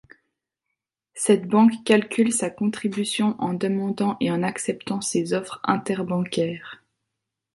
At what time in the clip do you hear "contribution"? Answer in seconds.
2.49-3.35